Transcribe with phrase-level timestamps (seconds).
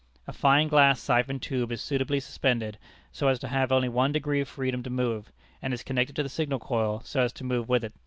[0.25, 2.79] A fine glass siphon tube is suitably suspended,
[3.11, 5.31] so as to have only one degree of freedom to move,
[5.61, 7.93] and is connected to the signal coil so as to move with it.